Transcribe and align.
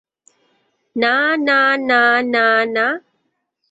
না 0.95 1.15
না 1.47 1.59
না 1.89 2.01
না 2.33 2.45
না! 2.75 2.85